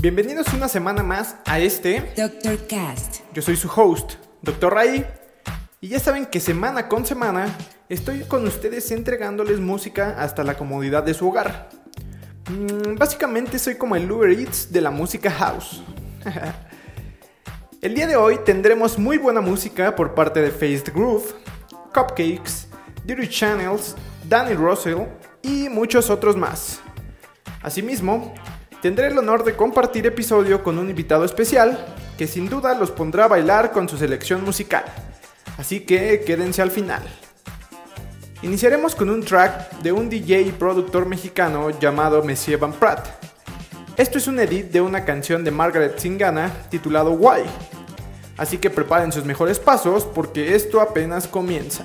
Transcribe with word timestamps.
Bienvenidos 0.00 0.54
una 0.54 0.68
semana 0.68 1.02
más 1.02 1.34
a 1.44 1.58
este. 1.58 2.12
Dr. 2.16 2.68
Cast. 2.68 3.22
Yo 3.34 3.42
soy 3.42 3.56
su 3.56 3.68
host, 3.68 4.12
Dr. 4.42 4.72
Ray. 4.72 5.04
Y 5.80 5.88
ya 5.88 5.98
saben 5.98 6.26
que 6.26 6.38
semana 6.38 6.86
con 6.86 7.04
semana 7.04 7.48
estoy 7.88 8.20
con 8.20 8.46
ustedes 8.46 8.92
entregándoles 8.92 9.58
música 9.58 10.14
hasta 10.16 10.44
la 10.44 10.56
comodidad 10.56 11.02
de 11.02 11.14
su 11.14 11.28
hogar. 11.28 11.70
Mm, 12.48 12.94
básicamente 12.96 13.58
soy 13.58 13.74
como 13.74 13.96
el 13.96 14.08
Uber 14.08 14.30
Eats 14.30 14.70
de 14.70 14.80
la 14.80 14.92
música 14.92 15.32
house. 15.32 15.82
el 17.82 17.94
día 17.96 18.06
de 18.06 18.14
hoy 18.14 18.38
tendremos 18.44 19.00
muy 19.00 19.18
buena 19.18 19.40
música 19.40 19.96
por 19.96 20.14
parte 20.14 20.40
de 20.40 20.52
Faced 20.52 20.94
Groove, 20.94 21.34
Cupcakes, 21.92 22.68
Dirty 23.04 23.26
Channels, 23.26 23.96
Danny 24.28 24.54
Russell 24.54 25.08
y 25.42 25.68
muchos 25.68 26.08
otros 26.08 26.36
más. 26.36 26.78
Asimismo, 27.62 28.32
tendré 28.82 29.08
el 29.08 29.18
honor 29.18 29.44
de 29.44 29.56
compartir 29.56 30.06
episodio 30.06 30.62
con 30.62 30.78
un 30.78 30.88
invitado 30.88 31.24
especial 31.24 31.86
que 32.16 32.26
sin 32.26 32.48
duda 32.48 32.74
los 32.74 32.90
pondrá 32.90 33.24
a 33.24 33.28
bailar 33.28 33.72
con 33.72 33.88
su 33.88 33.96
selección 33.96 34.44
musical. 34.44 34.84
Así 35.56 35.80
que 35.80 36.22
quédense 36.24 36.62
al 36.62 36.70
final. 36.70 37.02
Iniciaremos 38.42 38.94
con 38.94 39.10
un 39.10 39.24
track 39.24 39.80
de 39.80 39.90
un 39.90 40.08
DJ 40.08 40.42
y 40.42 40.52
productor 40.52 41.06
mexicano 41.06 41.70
llamado 41.70 42.22
Monsieur 42.22 42.58
Van 42.58 42.72
Pratt. 42.72 43.08
Esto 43.96 44.18
es 44.18 44.28
un 44.28 44.38
edit 44.38 44.70
de 44.70 44.80
una 44.80 45.04
canción 45.04 45.42
de 45.42 45.50
Margaret 45.50 45.98
Singana 45.98 46.52
titulado 46.70 47.12
Why. 47.12 47.42
Así 48.36 48.58
que 48.58 48.70
preparen 48.70 49.10
sus 49.10 49.24
mejores 49.24 49.58
pasos 49.58 50.04
porque 50.04 50.54
esto 50.54 50.80
apenas 50.80 51.26
comienza. 51.26 51.84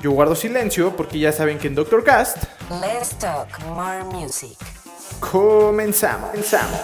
Yo 0.00 0.12
guardo 0.12 0.36
silencio 0.36 0.94
porque 0.96 1.18
ya 1.18 1.32
saben 1.32 1.58
que 1.58 1.66
en 1.66 1.74
Doctor 1.74 2.04
Cast 2.04 2.44
Let's 2.70 3.18
talk 3.18 3.48
more 3.66 4.04
music. 4.04 4.79
Comenzamos. 5.20 6.30
comenzamos, 6.30 6.80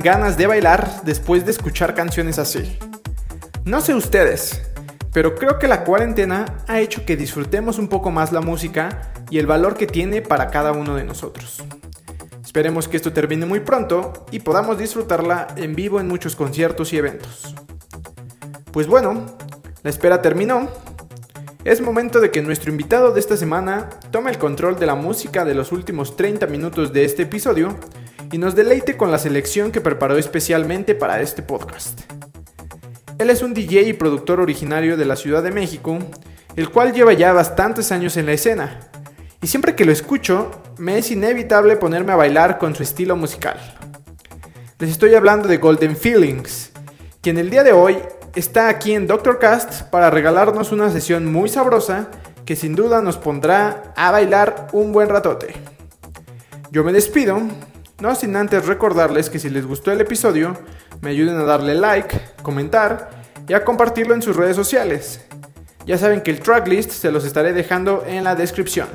ganas 0.00 0.36
de 0.36 0.46
bailar 0.46 1.02
después 1.04 1.44
de 1.44 1.50
escuchar 1.50 1.94
canciones 1.94 2.38
así. 2.38 2.78
No 3.64 3.80
sé 3.80 3.94
ustedes, 3.94 4.62
pero 5.12 5.34
creo 5.34 5.58
que 5.58 5.68
la 5.68 5.84
cuarentena 5.84 6.64
ha 6.66 6.80
hecho 6.80 7.04
que 7.04 7.16
disfrutemos 7.16 7.78
un 7.78 7.88
poco 7.88 8.10
más 8.10 8.32
la 8.32 8.40
música 8.40 9.12
y 9.30 9.38
el 9.38 9.46
valor 9.46 9.76
que 9.76 9.86
tiene 9.86 10.22
para 10.22 10.48
cada 10.50 10.72
uno 10.72 10.96
de 10.96 11.04
nosotros. 11.04 11.62
Esperemos 12.42 12.88
que 12.88 12.96
esto 12.96 13.12
termine 13.12 13.46
muy 13.46 13.60
pronto 13.60 14.26
y 14.30 14.40
podamos 14.40 14.78
disfrutarla 14.78 15.48
en 15.56 15.74
vivo 15.74 16.00
en 16.00 16.08
muchos 16.08 16.34
conciertos 16.34 16.92
y 16.92 16.96
eventos. 16.96 17.54
Pues 18.72 18.86
bueno, 18.86 19.26
la 19.82 19.90
espera 19.90 20.22
terminó. 20.22 20.68
Es 21.64 21.82
momento 21.82 22.20
de 22.20 22.30
que 22.30 22.40
nuestro 22.40 22.70
invitado 22.70 23.12
de 23.12 23.20
esta 23.20 23.36
semana 23.36 23.90
tome 24.10 24.30
el 24.30 24.38
control 24.38 24.78
de 24.78 24.86
la 24.86 24.94
música 24.94 25.44
de 25.44 25.54
los 25.54 25.72
últimos 25.72 26.16
30 26.16 26.46
minutos 26.46 26.92
de 26.92 27.04
este 27.04 27.24
episodio 27.24 27.76
y 28.32 28.38
nos 28.38 28.54
deleite 28.54 28.96
con 28.96 29.10
la 29.10 29.18
selección 29.18 29.72
que 29.72 29.80
preparó 29.80 30.16
especialmente 30.16 30.94
para 30.94 31.20
este 31.20 31.42
podcast. 31.42 32.00
Él 33.18 33.30
es 33.30 33.42
un 33.42 33.54
DJ 33.54 33.82
y 33.82 33.92
productor 33.92 34.40
originario 34.40 34.96
de 34.96 35.04
la 35.04 35.16
Ciudad 35.16 35.42
de 35.42 35.50
México, 35.50 35.98
el 36.56 36.70
cual 36.70 36.92
lleva 36.92 37.12
ya 37.12 37.32
bastantes 37.32 37.92
años 37.92 38.16
en 38.16 38.26
la 38.26 38.32
escena, 38.32 38.90
y 39.42 39.46
siempre 39.46 39.74
que 39.74 39.84
lo 39.84 39.92
escucho, 39.92 40.50
me 40.78 40.98
es 40.98 41.10
inevitable 41.10 41.76
ponerme 41.76 42.12
a 42.12 42.16
bailar 42.16 42.58
con 42.58 42.74
su 42.74 42.82
estilo 42.82 43.16
musical. 43.16 43.58
Les 44.78 44.90
estoy 44.90 45.14
hablando 45.14 45.48
de 45.48 45.56
Golden 45.56 45.96
Feelings, 45.96 46.72
quien 47.20 47.38
el 47.38 47.50
día 47.50 47.62
de 47.62 47.72
hoy 47.72 47.98
está 48.34 48.68
aquí 48.68 48.92
en 48.92 49.06
Doctor 49.06 49.38
Cast 49.38 49.82
para 49.90 50.10
regalarnos 50.10 50.72
una 50.72 50.90
sesión 50.90 51.30
muy 51.30 51.48
sabrosa 51.48 52.08
que 52.44 52.56
sin 52.56 52.74
duda 52.74 53.02
nos 53.02 53.16
pondrá 53.16 53.92
a 53.96 54.10
bailar 54.10 54.68
un 54.72 54.92
buen 54.92 55.08
ratote. 55.08 55.54
Yo 56.70 56.84
me 56.84 56.92
despido, 56.92 57.40
no 58.00 58.14
sin 58.14 58.34
antes 58.36 58.66
recordarles 58.66 59.30
que 59.30 59.38
si 59.38 59.50
les 59.50 59.66
gustó 59.66 59.92
el 59.92 60.00
episodio, 60.00 60.56
me 61.00 61.10
ayuden 61.10 61.36
a 61.36 61.44
darle 61.44 61.74
like, 61.74 62.18
comentar 62.42 63.10
y 63.46 63.52
a 63.52 63.64
compartirlo 63.64 64.14
en 64.14 64.22
sus 64.22 64.36
redes 64.36 64.56
sociales. 64.56 65.20
Ya 65.86 65.98
saben 65.98 66.20
que 66.20 66.30
el 66.30 66.40
tracklist 66.40 66.90
se 66.90 67.10
los 67.10 67.24
estaré 67.24 67.52
dejando 67.52 68.04
en 68.06 68.24
la 68.24 68.34
descripción. 68.34 68.88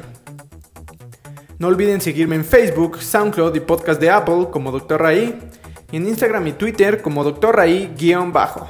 No 1.58 1.68
olviden 1.68 2.02
seguirme 2.02 2.36
en 2.36 2.46
Facebook, 2.46 3.02
SoundCloud 3.02 3.56
y 3.56 3.60
podcast 3.60 4.02
de 4.02 4.10
Apple 4.10 4.48
como 4.52 4.72
Dr. 4.72 5.02
Raí 5.02 5.40
y 5.92 5.98
en 5.98 6.08
Instagram 6.08 6.48
y 6.48 6.54
Twitter 6.54 7.02
como 7.02 7.24
Dr. 7.24 7.56
Raí-bajo. 7.56 8.68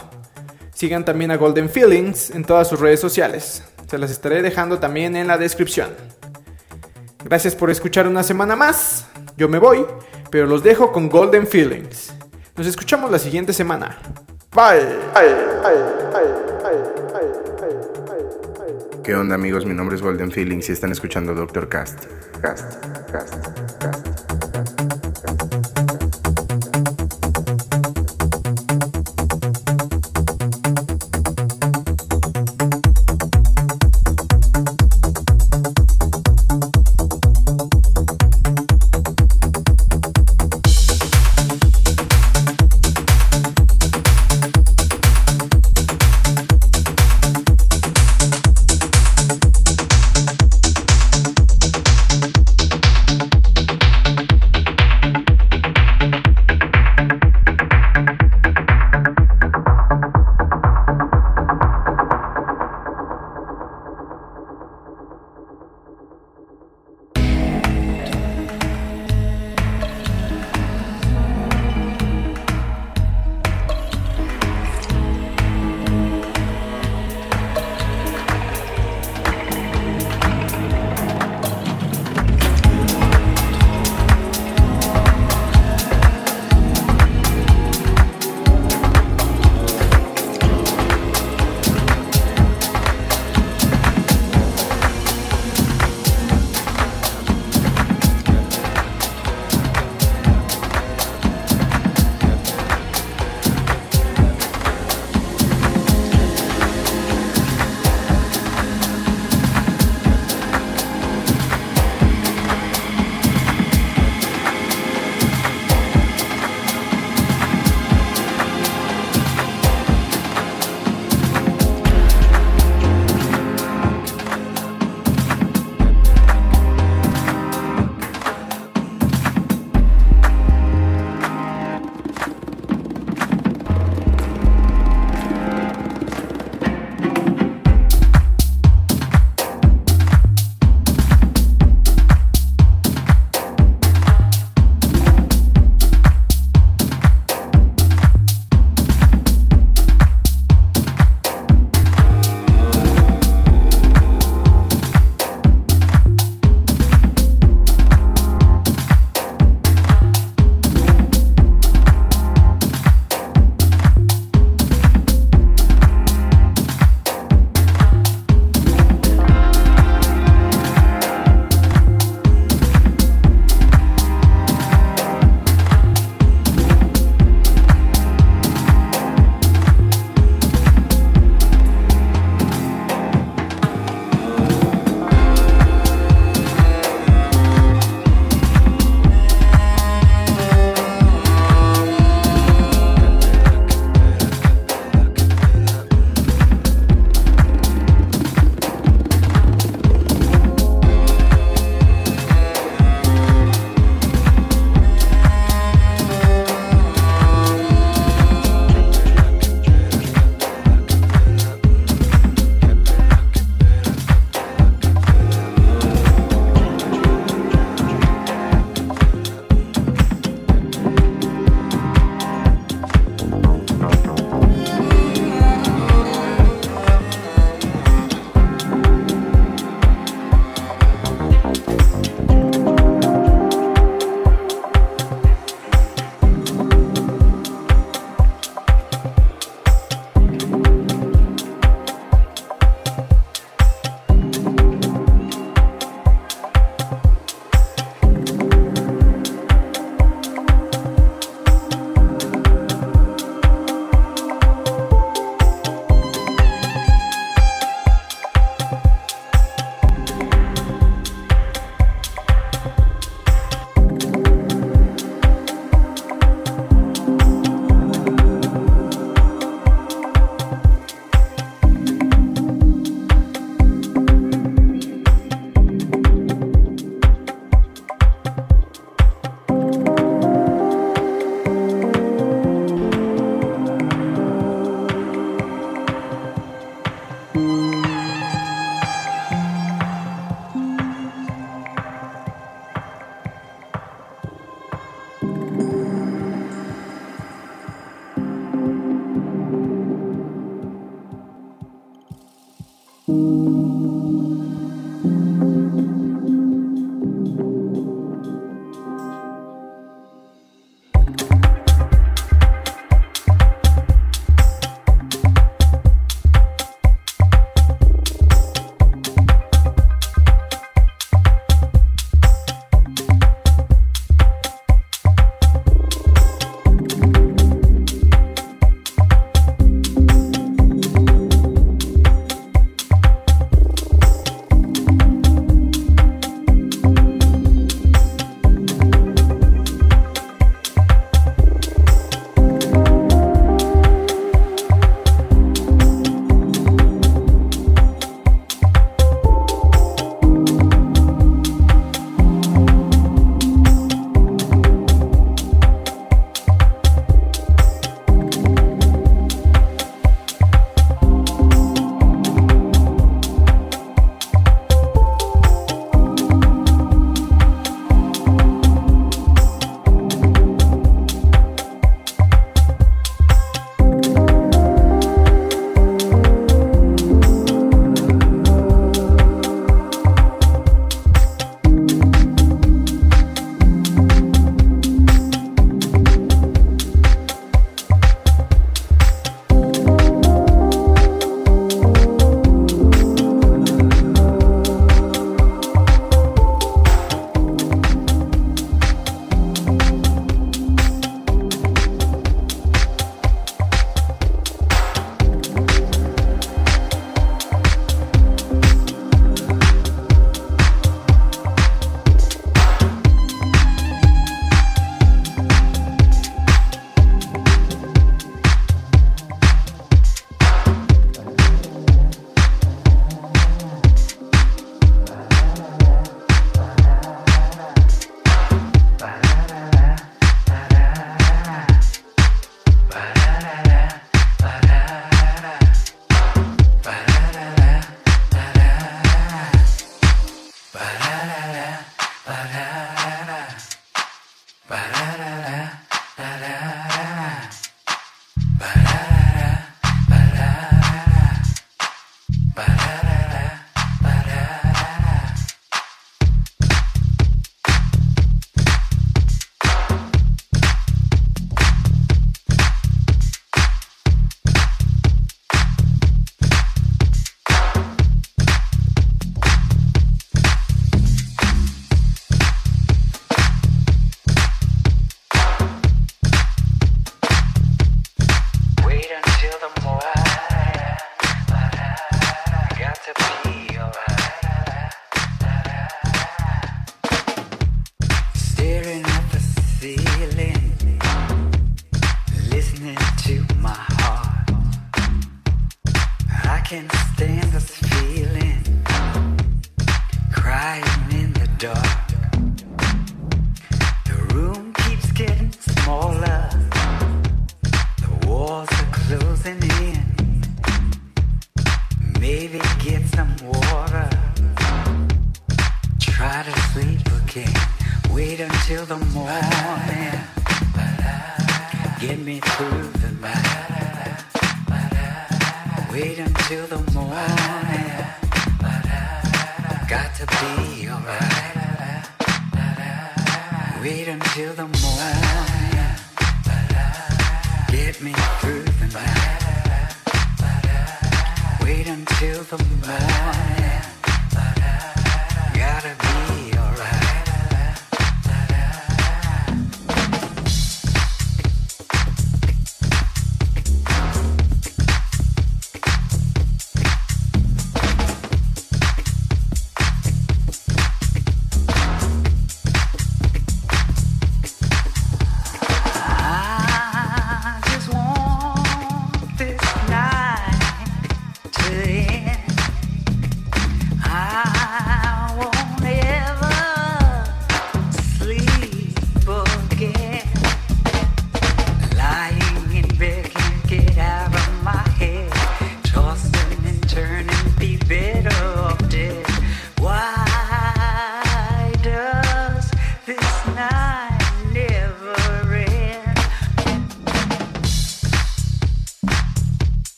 Sigan 0.73 1.05
también 1.05 1.31
a 1.31 1.37
Golden 1.37 1.69
Feelings 1.69 2.31
en 2.31 2.43
todas 2.43 2.67
sus 2.67 2.79
redes 2.79 2.99
sociales. 2.99 3.63
Se 3.87 3.97
las 3.97 4.11
estaré 4.11 4.41
dejando 4.41 4.79
también 4.79 5.15
en 5.15 5.27
la 5.27 5.37
descripción. 5.37 5.89
Gracias 7.23 7.55
por 7.55 7.71
escuchar 7.71 8.07
una 8.07 8.23
semana 8.23 8.55
más. 8.55 9.04
Yo 9.37 9.49
me 9.49 9.59
voy, 9.59 9.85
pero 10.31 10.45
los 10.45 10.63
dejo 10.63 10.91
con 10.91 11.09
Golden 11.09 11.45
Feelings. 11.45 12.13
Nos 12.55 12.67
escuchamos 12.67 13.11
la 13.11 13.19
siguiente 13.19 13.51
semana. 13.51 13.97
Bye. 14.53 14.79
¿Qué 19.03 19.13
onda 19.13 19.35
amigos? 19.35 19.65
Mi 19.65 19.73
nombre 19.73 19.97
es 19.97 20.01
Golden 20.01 20.31
Feelings 20.31 20.69
y 20.69 20.71
están 20.71 20.91
escuchando 20.91 21.35
Doctor 21.35 21.67
Cast. 21.67 22.05
Cast, 22.41 22.85
cast, 23.11 23.47
cast. 23.79 24.14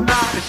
not 0.00 0.47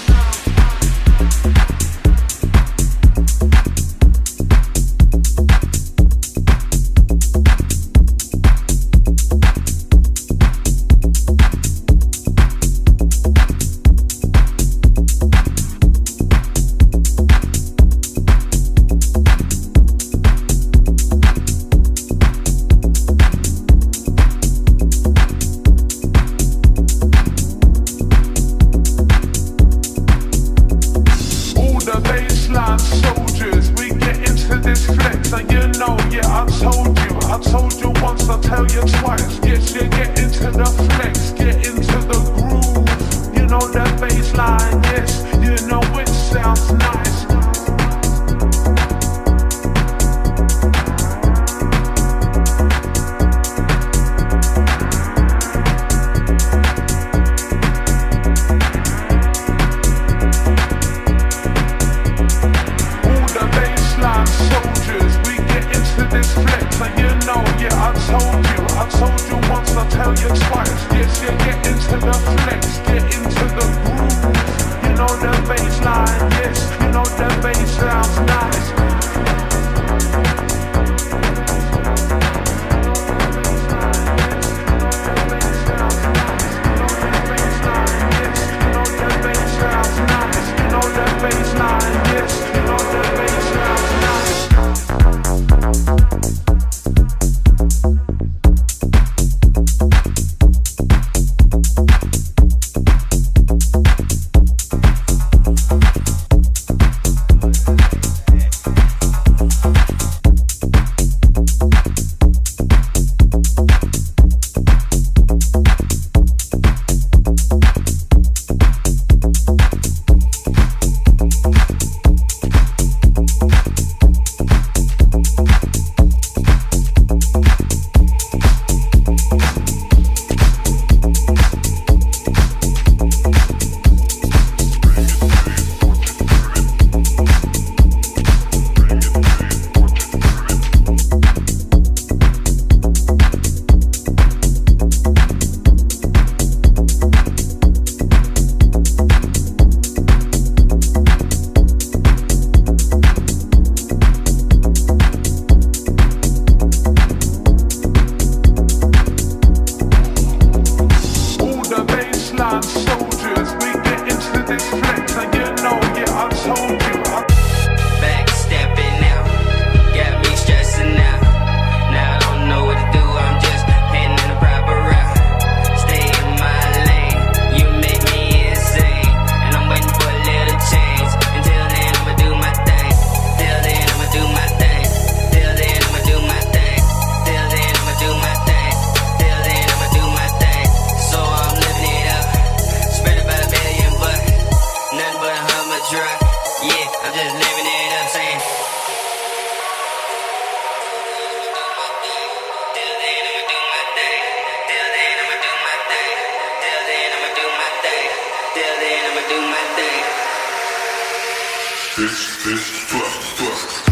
bitch, 211.99 212.37
bitch, 212.45 212.69
fuck, 212.87 213.23
fuck. 213.35 213.88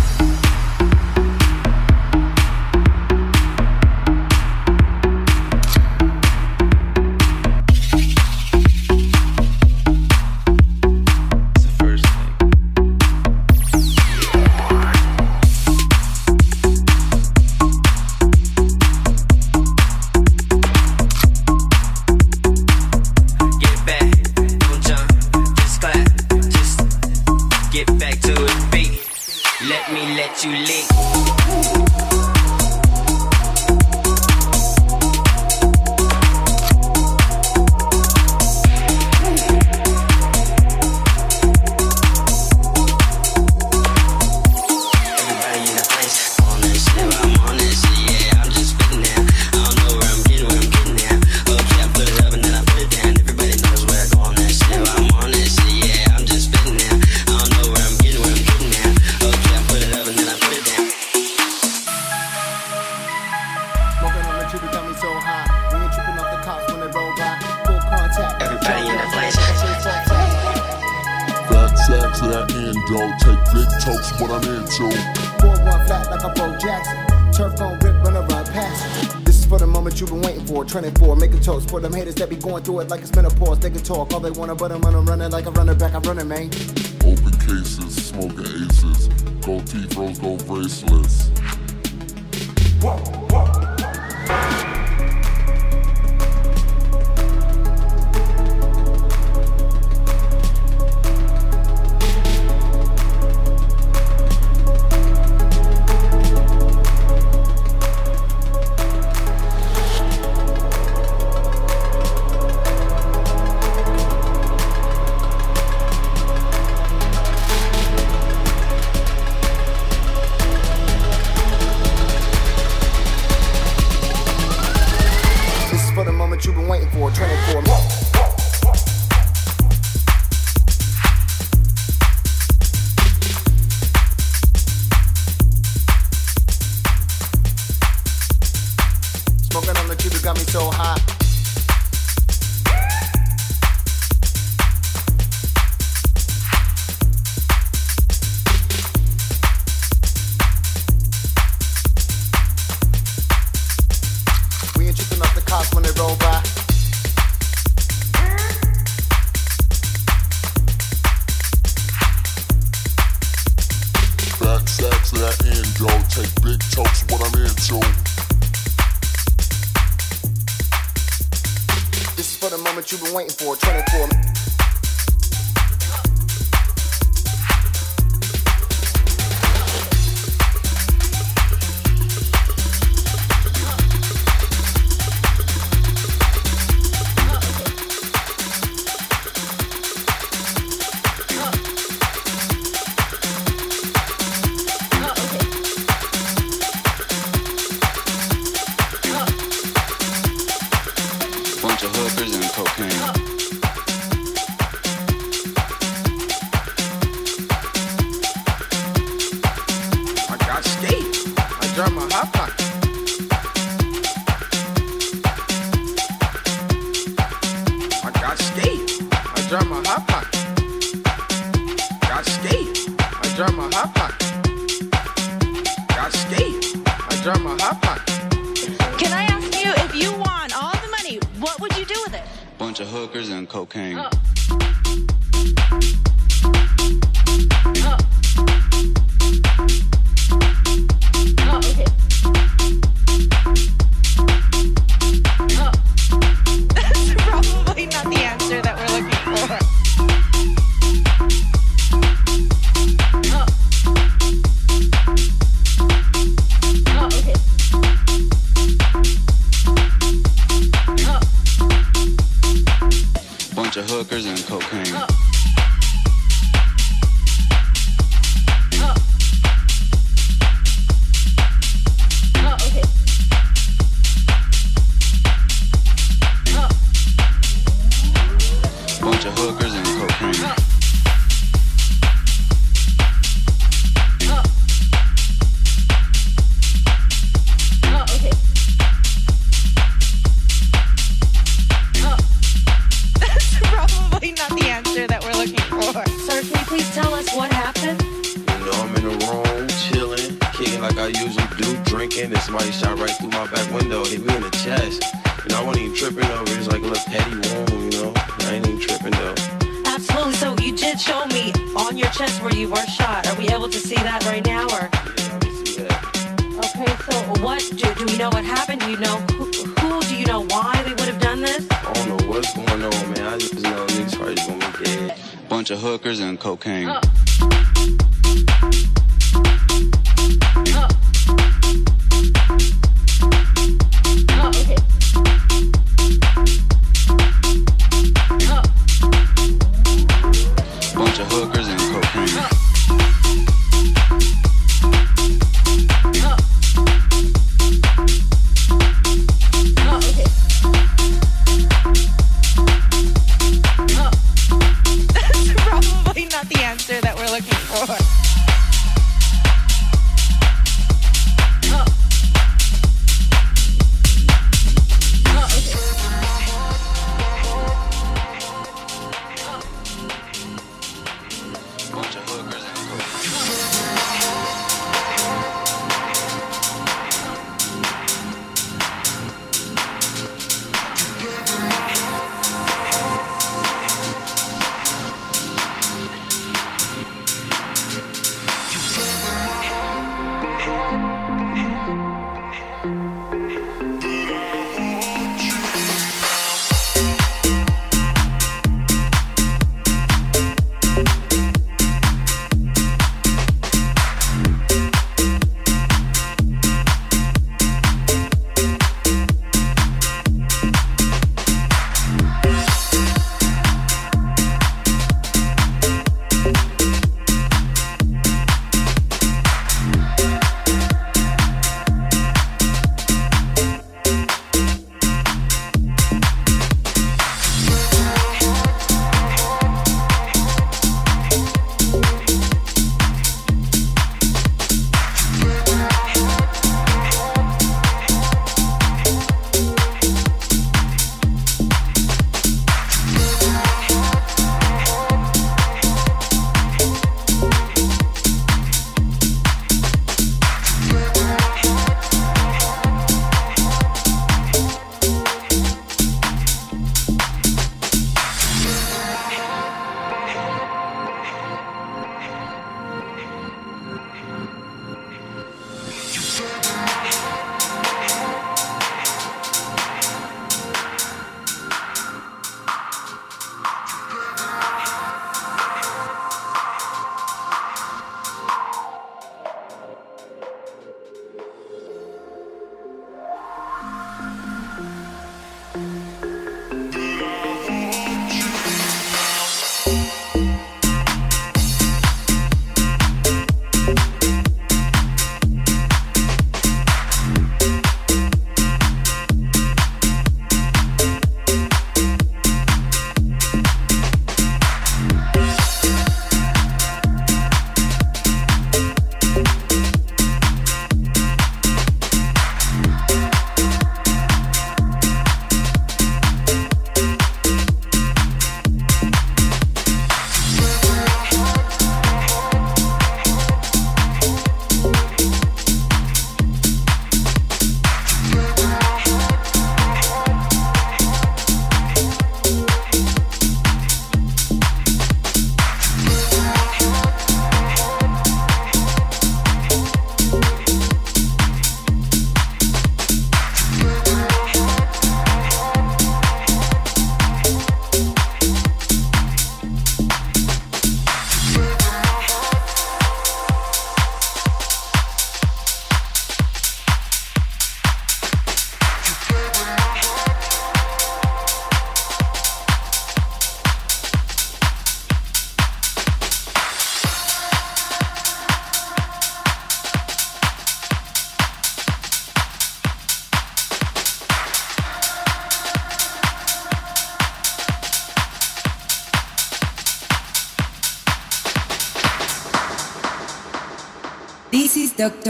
wanna 84.38 84.54
butter 84.54 84.78
my 84.78 84.87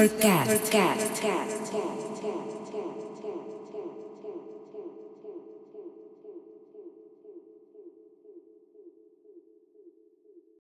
Cast. 0.10 0.37